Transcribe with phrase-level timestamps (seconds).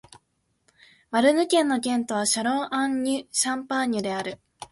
[1.11, 4.39] マルヌ県の県都はシャロン＝アン＝シャンパーニュである